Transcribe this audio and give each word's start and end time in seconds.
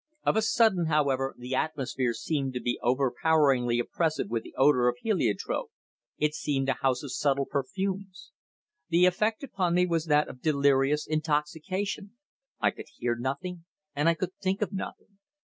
Of 0.23 0.35
a 0.35 0.41
sudden, 0.41 0.87
however, 0.87 1.35
the 1.37 1.53
atmosphere 1.53 2.15
seemed 2.15 2.55
to 2.55 2.59
be 2.59 2.79
overpoweringly 2.81 3.77
oppressive 3.77 4.31
with 4.31 4.41
the 4.41 4.55
odour 4.57 4.87
of 4.87 4.95
heliotrope. 4.99 5.69
It 6.17 6.33
seemed 6.33 6.69
a 6.69 6.73
house 6.81 7.03
of 7.03 7.11
subtle 7.11 7.45
perfumes! 7.45 8.31
The 8.89 9.05
effect 9.05 9.43
upon 9.43 9.75
me 9.75 9.85
was 9.85 10.05
that 10.05 10.27
of 10.27 10.41
delirious 10.41 11.05
intoxication. 11.05 12.17
I 12.59 12.71
could 12.71 12.87
hear 12.95 13.15
nothing 13.15 13.65
and 13.95 14.09
I 14.09 14.15
could 14.15 14.33
think 14.41 14.63
of 14.63 14.73
nothing. 14.73 15.19